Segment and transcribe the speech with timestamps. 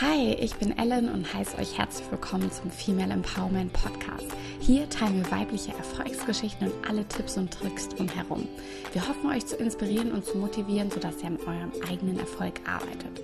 [0.00, 4.26] Hi, ich bin Ellen und heiße euch herzlich willkommen zum Female Empowerment Podcast.
[4.58, 8.48] Hier teilen wir weibliche Erfolgsgeschichten und alle Tipps und Tricks drumherum.
[8.92, 13.22] Wir hoffen, euch zu inspirieren und zu motivieren, sodass ihr an eurem eigenen Erfolg arbeitet.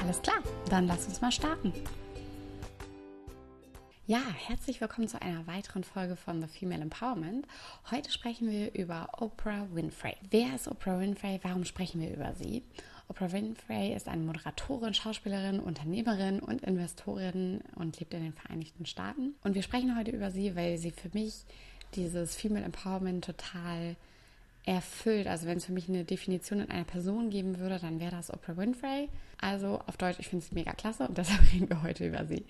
[0.00, 0.38] Alles klar,
[0.70, 1.74] dann lasst uns mal starten.
[4.06, 7.46] Ja, herzlich willkommen zu einer weiteren Folge von The Female Empowerment.
[7.90, 10.14] Heute sprechen wir über Oprah Winfrey.
[10.30, 11.40] Wer ist Oprah Winfrey?
[11.42, 12.62] Warum sprechen wir über sie?
[13.08, 19.34] Oprah Winfrey ist eine Moderatorin, Schauspielerin, Unternehmerin und Investorin und lebt in den Vereinigten Staaten.
[19.44, 21.44] Und wir sprechen heute über sie, weil sie für mich
[21.94, 23.96] dieses Female Empowerment total
[24.64, 25.28] erfüllt.
[25.28, 28.32] Also wenn es für mich eine Definition in einer Person geben würde, dann wäre das
[28.32, 29.08] Oprah Winfrey.
[29.40, 32.44] Also auf Deutsch, ich finde sie mega klasse und deshalb reden wir heute über sie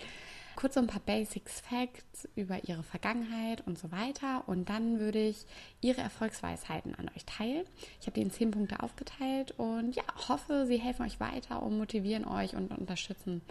[0.57, 4.43] kurz so ein paar Basics, Facts über ihre Vergangenheit und so weiter.
[4.47, 5.47] Und dann würde ich
[5.81, 7.65] ihre Erfolgsweisheiten an euch teilen.
[8.01, 11.79] Ich habe die in zehn Punkte aufgeteilt und ja, hoffe, sie helfen euch weiter und
[11.79, 13.43] motivieren euch und unterstützen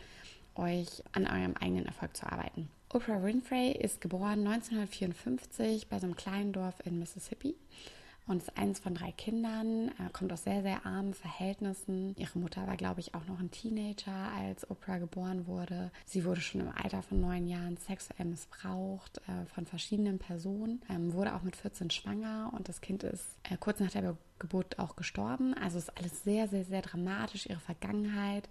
[0.56, 2.70] euch an eurem eigenen Erfolg zu arbeiten.
[2.94, 7.56] Oprah Winfrey ist geboren 1954 bei so einem kleinen Dorf in Mississippi
[8.28, 12.16] und ist eins von drei Kindern, er kommt aus sehr, sehr armen Verhältnissen.
[12.18, 15.92] Ihre Mutter war, glaube ich, auch noch ein Teenager, als Oprah geboren wurde.
[16.06, 21.14] Sie wurde schon im Alter von neun Jahren sexuell missbraucht äh, von verschiedenen Personen, ähm,
[21.14, 24.96] wurde auch mit 14 schwanger und das Kind ist äh, kurz nach der Geburt auch
[24.96, 25.54] gestorben.
[25.54, 28.50] Also ist alles sehr, sehr, sehr dramatisch, ihre Vergangenheit.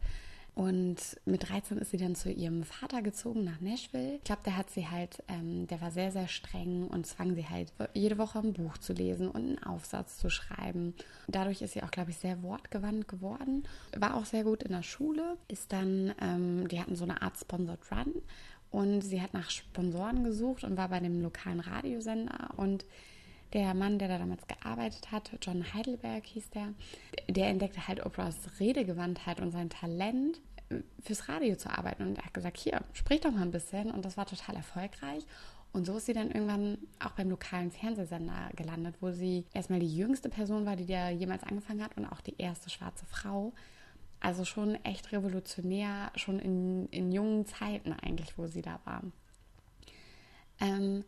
[0.54, 4.16] Und mit 13 ist sie dann zu ihrem Vater gezogen nach Nashville.
[4.16, 7.48] Ich glaube, der hat sie halt, ähm, der war sehr, sehr streng und zwang sie
[7.48, 10.94] halt jede Woche ein Buch zu lesen und einen Aufsatz zu schreiben.
[11.26, 13.64] Dadurch ist sie auch, glaube ich, sehr wortgewandt geworden.
[13.96, 15.38] War auch sehr gut in der Schule.
[15.48, 18.22] Ist dann, ähm, die hatten so eine Art Sponsored Run
[18.70, 22.84] und sie hat nach Sponsoren gesucht und war bei dem lokalen Radiosender und
[23.54, 26.74] der Mann, der da damals gearbeitet hat, John Heidelberg hieß der,
[27.28, 32.02] der entdeckte halt Oprahs Redegewandtheit und sein Talent äh, fürs Radio zu arbeiten.
[32.02, 33.90] Und er hat gesagt, hier, sprich doch mal ein bisschen.
[33.92, 35.24] Und das war total erfolgreich.
[35.72, 39.96] Und so ist sie dann irgendwann auch beim lokalen Fernsehsender gelandet, wo sie erstmal die
[39.96, 43.52] jüngste Person war, die da jemals angefangen hat und auch die erste schwarze Frau.
[44.20, 49.02] Also schon echt revolutionär, schon in, in jungen Zeiten eigentlich, wo sie da war.
[50.60, 51.04] Ähm,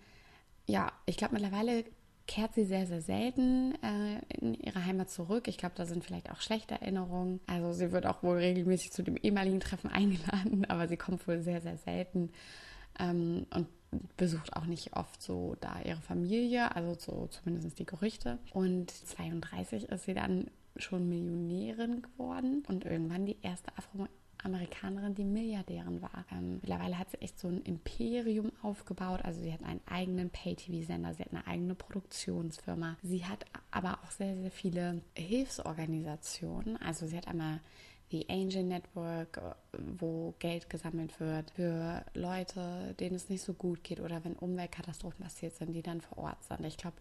[0.66, 1.84] ja, ich glaube, mittlerweile
[2.26, 5.48] kehrt sie sehr, sehr selten äh, in ihre Heimat zurück.
[5.48, 7.40] Ich glaube, da sind vielleicht auch schlechte Erinnerungen.
[7.46, 11.40] Also sie wird auch wohl regelmäßig zu dem ehemaligen Treffen eingeladen, aber sie kommt wohl
[11.40, 12.30] sehr, sehr selten
[12.98, 13.68] ähm, und
[14.16, 18.38] besucht auch nicht oft so da ihre Familie, also so zumindest die Gerüchte.
[18.52, 24.06] Und 32 ist sie dann schon Millionärin geworden und irgendwann die erste Afro
[24.46, 26.24] Amerikanerin, die Milliardärin war.
[26.32, 29.20] Ähm, mittlerweile hat sie echt so ein Imperium aufgebaut.
[29.22, 32.96] Also sie hat einen eigenen Pay-TV-Sender, sie hat eine eigene Produktionsfirma.
[33.02, 36.76] Sie hat aber auch sehr, sehr viele Hilfsorganisationen.
[36.78, 37.60] Also sie hat einmal
[38.12, 39.40] die Angel Network,
[39.98, 45.24] wo Geld gesammelt wird für Leute, denen es nicht so gut geht oder wenn Umweltkatastrophen
[45.24, 46.64] passiert sind, die dann vor Ort sind.
[46.64, 46.96] Ich glaube,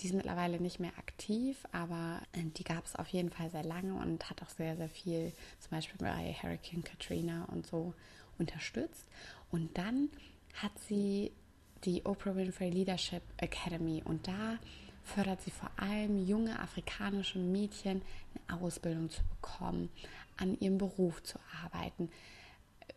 [0.00, 3.64] die sind mittlerweile nicht mehr aktiv, aber äh, die gab es auf jeden Fall sehr
[3.64, 7.94] lange und hat auch sehr, sehr viel, zum Beispiel bei Hurricane Katrina und so,
[8.38, 9.06] unterstützt.
[9.50, 10.10] Und dann
[10.54, 11.32] hat sie
[11.84, 14.58] die Oprah Winfrey Leadership Academy und da
[15.04, 18.02] fördert sie vor allem junge afrikanische Mädchen
[18.48, 19.88] eine Ausbildung zu bekommen,
[20.36, 22.10] an ihrem Beruf zu arbeiten,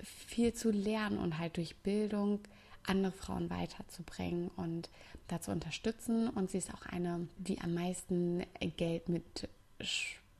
[0.03, 2.39] viel zu lernen und halt durch Bildung
[2.85, 4.89] andere Frauen weiterzubringen und
[5.27, 6.29] dazu unterstützen.
[6.29, 8.43] Und sie ist auch eine, die am meisten
[8.77, 9.49] Geld mit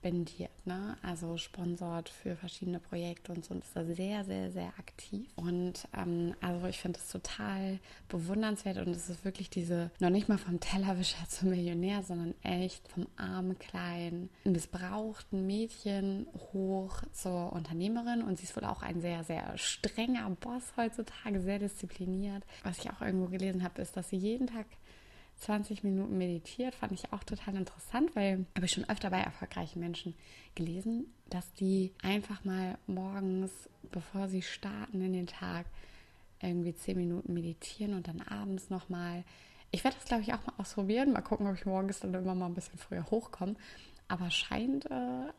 [0.01, 0.97] spendiert, ne?
[1.03, 5.27] also sponsort für verschiedene Projekte und so und ist da sehr, sehr, sehr aktiv.
[5.35, 7.79] Und ähm, also ich finde es total
[8.09, 12.87] bewundernswert und es ist wirklich diese, noch nicht mal vom Tellerwischer zum Millionär, sondern echt
[12.87, 19.23] vom armen, kleinen, missbrauchten Mädchen hoch zur Unternehmerin und sie ist wohl auch ein sehr,
[19.23, 22.43] sehr strenger Boss heutzutage, sehr diszipliniert.
[22.63, 24.65] Was ich auch irgendwo gelesen habe, ist, dass sie jeden Tag
[25.41, 29.79] 20 Minuten meditiert, fand ich auch total interessant, weil habe ich schon öfter bei erfolgreichen
[29.79, 30.13] Menschen
[30.53, 33.51] gelesen, dass die einfach mal morgens,
[33.91, 35.65] bevor sie starten in den Tag,
[36.41, 39.23] irgendwie 10 Minuten meditieren und dann abends nochmal.
[39.71, 41.13] Ich werde das, glaube ich, auch mal ausprobieren.
[41.13, 43.55] Mal gucken, ob ich morgens dann immer mal ein bisschen früher hochkomme.
[44.07, 45.29] Aber scheint äh,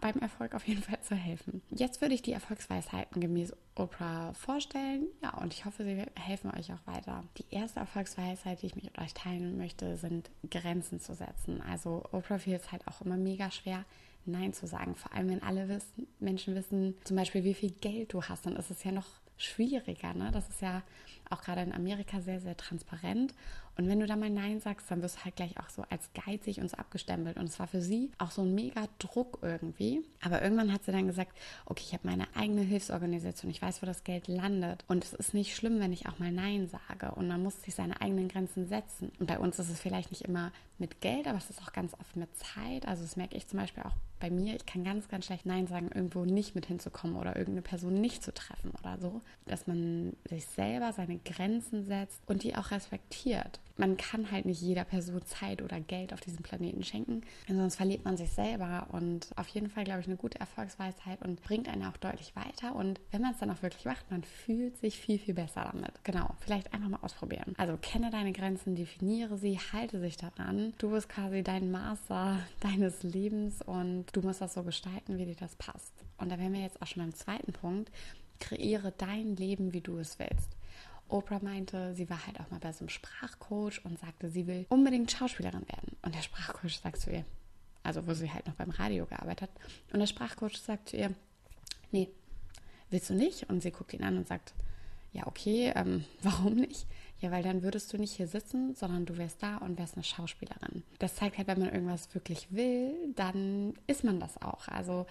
[0.00, 1.62] beim Erfolg auf jeden Fall zu helfen.
[1.70, 5.06] Jetzt würde ich die Erfolgsweisheiten gemäß Oprah vorstellen.
[5.22, 7.24] Ja, und ich hoffe, sie helfen euch auch weiter.
[7.38, 11.62] Die erste Erfolgsweisheit, die ich mit euch teilen möchte, sind Grenzen zu setzen.
[11.62, 13.84] Also Oprah fiel es halt auch immer mega schwer,
[14.24, 14.94] Nein zu sagen.
[14.94, 18.56] Vor allem, wenn alle wissen, Menschen wissen, zum Beispiel, wie viel Geld du hast, dann
[18.56, 19.06] ist es ja noch
[19.38, 20.12] schwieriger.
[20.14, 20.30] Ne?
[20.32, 20.82] Das ist ja
[21.30, 23.34] auch gerade in Amerika sehr, sehr transparent.
[23.78, 26.10] Und wenn du da mal Nein sagst, dann wirst du halt gleich auch so als
[26.12, 27.36] geizig und so abgestempelt.
[27.36, 30.02] Und es war für sie auch so ein mega Druck irgendwie.
[30.20, 31.30] Aber irgendwann hat sie dann gesagt,
[31.64, 34.84] okay, ich habe meine eigene Hilfsorganisation, ich weiß, wo das Geld landet.
[34.88, 37.14] Und es ist nicht schlimm, wenn ich auch mal Nein sage.
[37.14, 39.12] Und man muss sich seine eigenen Grenzen setzen.
[39.20, 41.94] Und bei uns ist es vielleicht nicht immer mit Geld, aber es ist auch ganz
[41.94, 42.86] oft mit Zeit.
[42.86, 44.56] Also das merke ich zum Beispiel auch bei mir.
[44.56, 48.24] Ich kann ganz, ganz schlecht Nein sagen, irgendwo nicht mit hinzukommen oder irgendeine Person nicht
[48.24, 49.20] zu treffen oder so.
[49.46, 54.60] Dass man sich selber seine Grenzen setzt und die auch respektiert man kann halt nicht
[54.60, 58.88] jeder Person Zeit oder Geld auf diesem Planeten schenken, sonst verliert man sich selber.
[58.90, 62.74] Und auf jeden Fall, glaube ich, eine gute Erfolgsweisheit und bringt einen auch deutlich weiter.
[62.74, 65.92] Und wenn man es dann auch wirklich macht, man fühlt sich viel, viel besser damit.
[66.04, 67.54] Genau, vielleicht einfach mal ausprobieren.
[67.56, 70.74] Also kenne deine Grenzen, definiere sie, halte sich daran.
[70.78, 75.36] Du bist quasi dein Master deines Lebens und du musst das so gestalten, wie dir
[75.36, 75.92] das passt.
[76.18, 77.90] Und da wären wir jetzt auch schon beim zweiten Punkt.
[78.40, 80.57] Kreiere dein Leben, wie du es willst.
[81.08, 84.66] Oprah meinte, sie war halt auch mal bei so einem Sprachcoach und sagte, sie will
[84.68, 85.96] unbedingt Schauspielerin werden.
[86.02, 87.24] Und der Sprachcoach sagt zu ihr,
[87.82, 89.50] also wo sie halt noch beim Radio gearbeitet hat,
[89.92, 91.14] und der Sprachcoach sagt zu ihr,
[91.90, 92.08] nee,
[92.90, 93.48] willst du nicht?
[93.48, 94.54] Und sie guckt ihn an und sagt,
[95.12, 96.86] ja, okay, ähm, warum nicht?
[97.20, 100.04] Ja, weil dann würdest du nicht hier sitzen, sondern du wärst da und wärst eine
[100.04, 100.84] Schauspielerin.
[101.00, 104.68] Das zeigt halt, wenn man irgendwas wirklich will, dann ist man das auch.
[104.68, 105.06] Also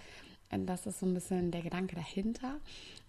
[0.50, 2.56] das ist so ein bisschen der Gedanke dahinter.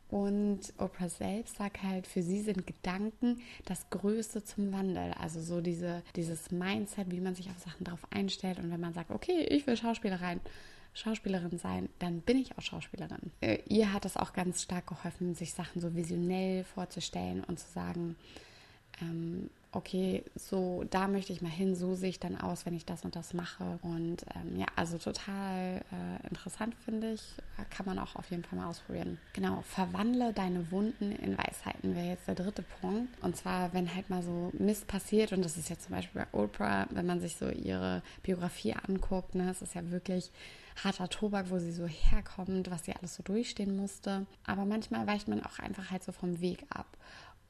[0.10, 5.14] Und Oprah selbst sagt halt, für sie sind Gedanken das Größte zum Wandel.
[5.20, 8.58] Also so diese, dieses Mindset, wie man sich auf Sachen darauf einstellt.
[8.58, 10.40] Und wenn man sagt, okay, ich will Schauspielerin,
[10.94, 13.32] Schauspielerin sein, dann bin ich auch Schauspielerin.
[13.42, 17.72] Äh, ihr hat es auch ganz stark geholfen, sich Sachen so visionell vorzustellen und zu
[17.72, 18.16] sagen,
[19.02, 22.86] ähm, okay, so da möchte ich mal hin, so sehe ich dann aus, wenn ich
[22.86, 23.78] das und das mache.
[23.82, 27.22] Und ähm, ja, also total äh, interessant finde ich.
[27.70, 29.20] Kann man auch auf jeden Fall mal ausprobieren.
[29.34, 33.10] Genau, verwandle deine Wunden in Weisheiten wäre jetzt der dritte Punkt.
[33.22, 36.40] Und zwar, wenn halt mal so Mist passiert, und das ist jetzt zum Beispiel bei
[36.40, 40.32] Oprah, wenn man sich so ihre Biografie anguckt, ne, es ist ja wirklich
[40.84, 44.26] harter Tobak, wo sie so herkommt, was sie alles so durchstehen musste.
[44.46, 46.88] Aber manchmal weicht man auch einfach halt so vom Weg ab.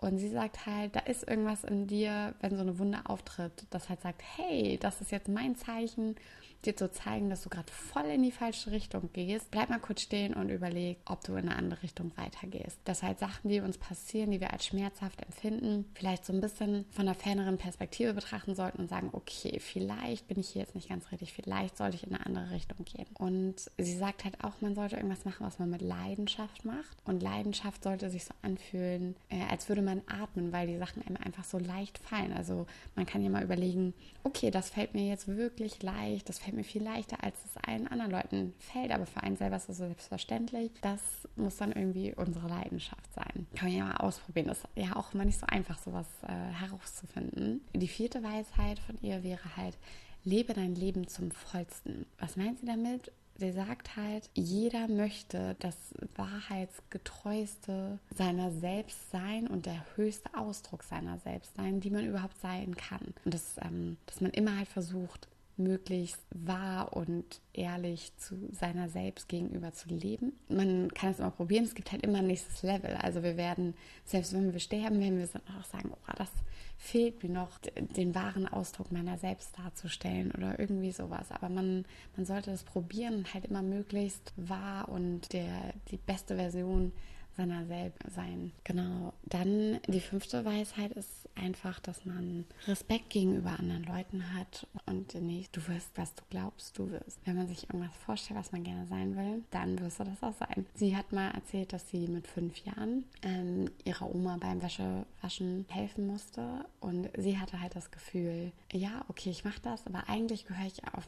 [0.01, 3.90] Und sie sagt halt, da ist irgendwas in dir, wenn so eine Wunde auftritt, das
[3.90, 6.16] halt sagt, hey, das ist jetzt mein Zeichen
[6.65, 10.01] dir zu zeigen, dass du gerade voll in die falsche Richtung gehst, bleib mal kurz
[10.01, 12.77] stehen und überleg, ob du in eine andere Richtung weitergehst.
[12.85, 16.85] Das halt Sachen, die uns passieren, die wir als schmerzhaft empfinden, vielleicht so ein bisschen
[16.91, 20.89] von einer ferneren Perspektive betrachten sollten und sagen, okay, vielleicht bin ich hier jetzt nicht
[20.89, 23.07] ganz richtig, vielleicht sollte ich in eine andere Richtung gehen.
[23.17, 26.97] Und sie sagt halt auch, man sollte irgendwas machen, was man mit Leidenschaft macht.
[27.05, 31.17] Und Leidenschaft sollte sich so anfühlen, äh, als würde man atmen, weil die Sachen einem
[31.17, 32.33] einfach so leicht fallen.
[32.33, 36.49] Also man kann ja mal überlegen, okay, das fällt mir jetzt wirklich leicht, das fällt
[36.50, 38.92] fällt mir viel leichter, als es allen anderen Leuten fällt.
[38.92, 40.72] Aber für einen selber ist es so selbstverständlich.
[40.81, 41.01] Das
[41.36, 43.46] muss dann irgendwie unsere Leidenschaft sein.
[43.56, 44.48] Kann man ja mal ausprobieren.
[44.48, 47.62] Das ist ja auch immer nicht so einfach, sowas äh, herauszufinden.
[47.74, 49.78] Die vierte Weisheit von ihr wäre halt,
[50.24, 52.06] lebe dein Leben zum vollsten.
[52.18, 53.12] Was meint sie damit?
[53.36, 55.78] Sie sagt halt, jeder möchte das
[56.18, 62.75] wahrheitsgetreueste seiner selbst sein und der höchste Ausdruck seiner selbst sein, die man überhaupt sein
[62.75, 63.13] kann.
[63.24, 65.28] Und das, ähm, dass man immer halt versucht,
[65.59, 70.33] möglichst wahr und ehrlich zu seiner selbst gegenüber zu leben.
[70.47, 72.95] Man kann es immer probieren, es gibt halt immer ein nächstes Level.
[72.95, 73.75] Also wir werden,
[74.06, 76.29] selbst wenn wir sterben, werden wir dann auch sagen, oh, das
[76.77, 77.59] fehlt mir noch,
[77.97, 81.29] den wahren Ausdruck meiner selbst darzustellen oder irgendwie sowas.
[81.31, 81.85] Aber man,
[82.15, 86.94] man sollte es probieren halt immer möglichst wahr und der, die beste Version
[87.39, 88.51] seiner selbst sein.
[88.65, 89.13] Genau.
[89.24, 95.55] Dann die fünfte Weisheit ist einfach, dass man Respekt gegenüber anderen Leuten hat und nicht,
[95.55, 97.19] du wirst, was du glaubst, du wirst.
[97.25, 100.34] Wenn man sich irgendwas vorstellt, was man gerne sein will, dann wirst du das auch
[100.34, 100.65] sein.
[100.75, 106.08] Sie hat mal erzählt, dass sie mit fünf Jahren ähm, ihrer Oma beim Wäschewaschen helfen
[106.08, 110.67] musste und sie hatte halt das Gefühl, ja, okay, ich mache das, aber eigentlich gehöre
[110.67, 111.05] ich auf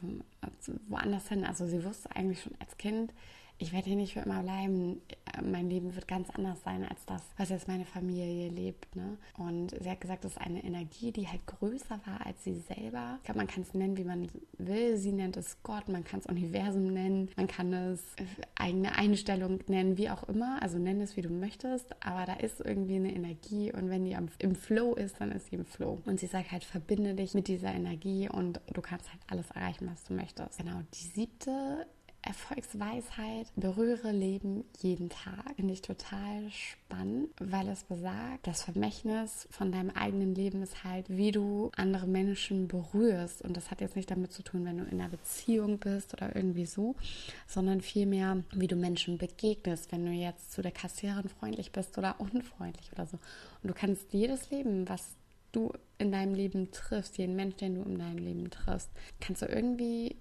[0.88, 1.44] woanders hin.
[1.44, 3.12] Also sie wusste eigentlich schon als Kind,
[3.62, 5.00] ich werde hier nicht für immer bleiben.
[5.42, 8.94] Mein Leben wird ganz anders sein als das, was jetzt meine Familie lebt.
[8.96, 9.16] Ne?
[9.38, 13.18] Und sie hat gesagt, das ist eine Energie, die halt größer war als sie selber.
[13.18, 14.28] Ich glaube, man kann es nennen, wie man
[14.58, 14.96] will.
[14.96, 18.02] Sie nennt es Gott, man kann es Universum nennen, man kann es
[18.56, 20.60] eigene Einstellung nennen, wie auch immer.
[20.60, 21.86] Also nenn es, wie du möchtest.
[22.04, 25.56] Aber da ist irgendwie eine Energie und wenn die im Flow ist, dann ist sie
[25.56, 26.00] im Flow.
[26.04, 29.88] Und sie sagt halt, verbinde dich mit dieser Energie und du kannst halt alles erreichen,
[29.90, 30.58] was du möchtest.
[30.58, 31.86] Genau, die siebte
[32.22, 35.56] Erfolgsweisheit, berühre Leben jeden Tag.
[35.56, 41.08] Finde ich total spannend, weil es besagt, das Vermächtnis von deinem eigenen Leben ist halt,
[41.08, 43.42] wie du andere Menschen berührst.
[43.42, 46.34] Und das hat jetzt nicht damit zu tun, wenn du in einer Beziehung bist oder
[46.36, 46.94] irgendwie so,
[47.48, 52.20] sondern vielmehr, wie du Menschen begegnest, wenn du jetzt zu der Kassiererin freundlich bist oder
[52.20, 53.18] unfreundlich oder so.
[53.62, 55.16] Und du kannst jedes Leben, was
[55.50, 59.46] du in deinem Leben triffst, jeden Mensch, den du in deinem Leben triffst, kannst du
[59.46, 60.16] irgendwie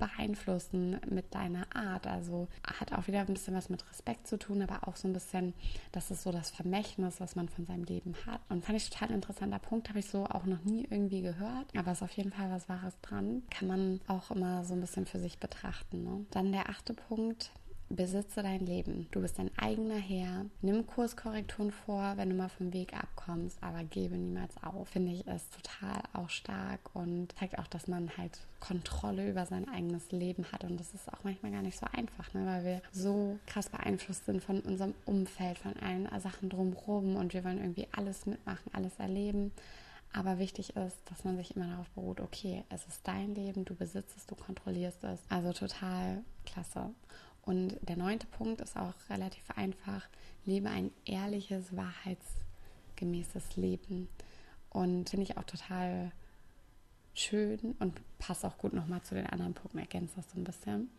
[0.00, 2.08] beeinflussen mit deiner Art.
[2.08, 5.12] Also hat auch wieder ein bisschen was mit Respekt zu tun, aber auch so ein
[5.12, 5.54] bisschen,
[5.92, 8.40] das ist so das Vermächtnis, was man von seinem Leben hat.
[8.48, 11.66] Und fand ich total interessanter Punkt, habe ich so auch noch nie irgendwie gehört.
[11.76, 13.42] Aber ist auf jeden Fall was Wahres dran.
[13.50, 16.02] Kann man auch immer so ein bisschen für sich betrachten.
[16.02, 16.26] Ne?
[16.30, 17.52] Dann der achte Punkt,
[17.92, 19.08] Besitze dein Leben.
[19.10, 20.46] Du bist dein eigener Herr.
[20.62, 24.88] Nimm Kurskorrekturen vor, wenn du mal vom Weg abkommst, aber gebe niemals auf.
[24.90, 29.68] Finde ich es total auch stark und zeigt auch, dass man halt Kontrolle über sein
[29.68, 30.62] eigenes Leben hat.
[30.62, 32.46] Und das ist auch manchmal gar nicht so einfach, ne?
[32.46, 37.42] weil wir so krass beeinflusst sind von unserem Umfeld, von allen Sachen drumherum und wir
[37.42, 39.50] wollen irgendwie alles mitmachen, alles erleben.
[40.12, 43.74] Aber wichtig ist, dass man sich immer darauf beruht, okay, es ist dein Leben, du
[43.74, 45.20] besitzt es, du kontrollierst es.
[45.28, 46.90] Also total klasse.
[47.42, 50.08] Und der neunte Punkt ist auch relativ einfach.
[50.44, 54.08] Lebe ein ehrliches, wahrheitsgemäßes Leben.
[54.70, 56.12] Und finde ich auch total
[57.14, 60.90] schön und passt auch gut nochmal zu den anderen Punkten, ergänzt das so ein bisschen.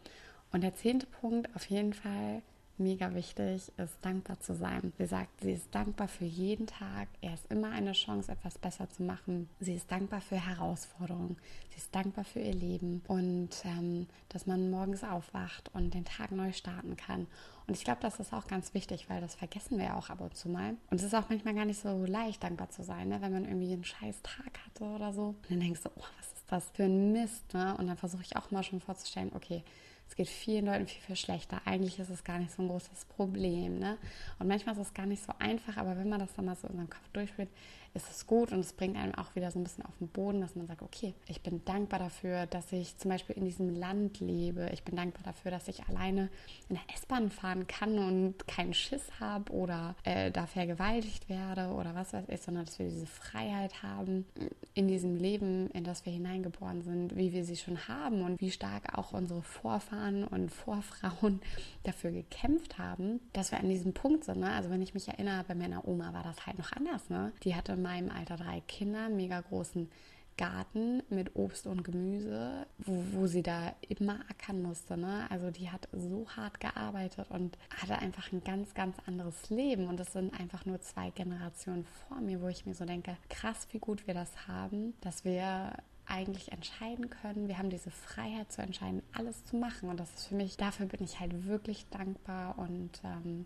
[0.52, 2.42] Und der zehnte Punkt, auf jeden Fall,
[2.82, 4.92] mega wichtig ist, dankbar zu sein.
[4.98, 7.08] Sie sagt, sie ist dankbar für jeden Tag.
[7.22, 9.50] Er ist immer eine Chance, etwas besser zu machen.
[9.60, 11.38] Sie ist dankbar für Herausforderungen.
[11.70, 16.32] Sie ist dankbar für ihr Leben und ähm, dass man morgens aufwacht und den Tag
[16.32, 17.28] neu starten kann.
[17.68, 20.20] Und ich glaube, das ist auch ganz wichtig, weil das vergessen wir ja auch ab
[20.20, 20.76] und zu mal.
[20.90, 23.22] Und es ist auch manchmal gar nicht so leicht, dankbar zu sein, ne?
[23.22, 25.28] wenn man irgendwie einen scheiß Tag hatte oder so.
[25.28, 27.54] Und dann denkst du, oh, was ist das für ein Mist?
[27.54, 27.76] Ne?
[27.78, 29.64] Und dann versuche ich auch mal schon vorzustellen, okay,
[30.12, 31.62] es geht vielen Leuten viel, viel schlechter.
[31.64, 33.80] Eigentlich ist es gar nicht so ein großes Problem.
[33.80, 33.98] Ne?
[34.40, 36.68] Und manchmal ist es gar nicht so einfach, aber wenn man das dann mal so
[36.68, 37.48] in seinem Kopf durchspielt,
[37.94, 40.40] ist es gut und es bringt einem auch wieder so ein bisschen auf den Boden,
[40.40, 44.20] dass man sagt, okay, ich bin dankbar dafür, dass ich zum Beispiel in diesem Land
[44.22, 44.70] lebe.
[44.72, 46.30] Ich bin dankbar dafür, dass ich alleine
[46.70, 51.94] in der S-Bahn fahren kann und keinen Schiss habe oder äh, da vergewaltigt werde oder
[51.94, 54.26] was weiß ich, sondern dass wir diese Freiheit haben
[54.74, 58.52] in diesem Leben, in das wir hineingeboren sind, wie wir sie schon haben und wie
[58.52, 61.42] stark auch unsere Vorfahren und Vorfrauen
[61.84, 64.40] dafür gekämpft haben, dass wir an diesem Punkt sind.
[64.40, 64.52] Ne?
[64.52, 67.10] Also wenn ich mich erinnere, bei meiner Oma war das halt noch anders.
[67.10, 67.34] Ne?
[67.44, 69.90] Die hatte in meinem Alter drei Kinder, mega großen
[70.38, 74.98] Garten mit Obst und Gemüse, wo, wo sie da immer ackern musste.
[74.98, 75.26] Ne?
[75.30, 79.88] Also die hat so hart gearbeitet und hatte einfach ein ganz, ganz anderes Leben.
[79.88, 83.68] Und es sind einfach nur zwei Generationen vor mir, wo ich mir so denke, krass,
[83.72, 85.74] wie gut wir das haben, dass wir
[86.06, 87.48] eigentlich entscheiden können.
[87.48, 89.90] Wir haben diese Freiheit zu entscheiden, alles zu machen.
[89.90, 93.46] Und das ist für mich, dafür bin ich halt wirklich dankbar und ähm,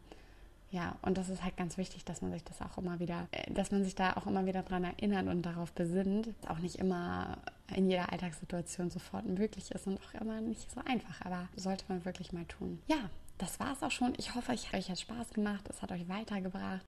[0.71, 3.51] ja, und das ist halt ganz wichtig, dass man sich das auch immer wieder, äh,
[3.51, 6.29] dass man sich da auch immer wieder dran erinnert und darauf besinnt.
[6.47, 7.37] Auch nicht immer
[7.73, 12.05] in jeder Alltagssituation sofort möglich ist und auch immer nicht so einfach, aber sollte man
[12.05, 12.79] wirklich mal tun.
[12.87, 14.13] Ja, das war es auch schon.
[14.17, 15.67] Ich hoffe, ich, euch hat Spaß gemacht.
[15.69, 16.81] Es hat euch weitergebracht.